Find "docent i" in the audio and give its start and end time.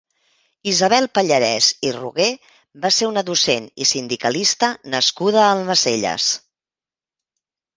3.29-3.89